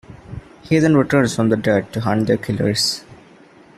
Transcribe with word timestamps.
He 0.63 0.79
then 0.79 0.97
returns 0.97 1.35
from 1.35 1.49
the 1.49 1.57
dead 1.57 1.93
to 1.93 1.99
hunt 2.01 2.25
their 2.25 2.37
killers. 2.37 3.03